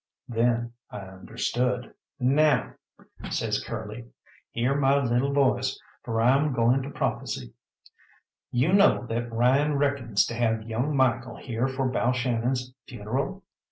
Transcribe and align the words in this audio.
Then 0.27 0.73
I 0.89 1.01
understood. 1.01 1.93
"Now," 2.19 2.73
says 3.29 3.63
Curly, 3.63 4.05
"hear 4.49 4.73
my 4.73 4.97
lil' 4.99 5.31
voice, 5.31 5.79
for 6.01 6.19
I'm 6.19 6.53
goin' 6.53 6.81
to 6.81 6.89
prophesy. 6.89 7.53
You 8.49 8.73
know 8.73 9.05
that 9.05 9.31
Ryan 9.31 9.75
reckons 9.77 10.25
to 10.25 10.33
have 10.33 10.63
young 10.67 10.95
Michael 10.97 11.35
here 11.35 11.67
for 11.67 11.87
Balshannon's 11.87 12.73
funeral? 12.87 13.43